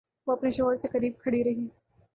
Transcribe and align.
وہ 0.27 0.33
اپنے 0.33 0.51
شوہر 0.51 0.77
سے 0.77 0.87
قریب 0.87 1.13
کھڑی 1.23 1.43
رہی۔ 1.43 1.67